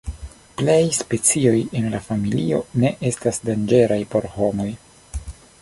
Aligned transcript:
Plej 0.61 0.85
specioj 0.99 1.59
en 1.81 1.85
la 1.95 2.01
familio 2.07 2.63
ne 2.85 2.93
estas 3.13 3.41
danĝeraj 3.51 4.03
por 4.15 4.31
homoj. 4.39 4.71